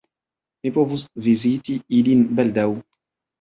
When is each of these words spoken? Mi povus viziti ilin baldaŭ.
Mi 0.61 0.71
povus 0.77 1.03
viziti 1.27 1.77
ilin 1.99 2.25
baldaŭ. 2.41 2.67